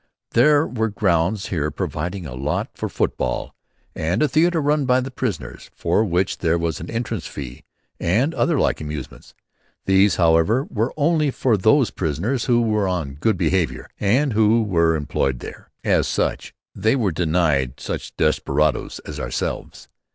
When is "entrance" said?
6.89-7.27